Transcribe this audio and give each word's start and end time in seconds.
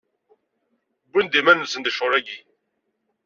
Wwin-d 1.09 1.33
iman-nsen 1.39 1.81
deg 1.83 1.93
ccɣel-agi. 1.93 2.39